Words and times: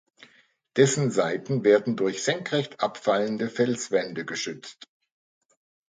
Dessen 0.77 1.11
Seiten 1.11 1.63
werden 1.63 1.95
durch 1.95 2.23
senkrecht 2.23 2.79
abfallende 2.81 3.51
Felswände 3.51 4.25
geschützt. 4.25 4.87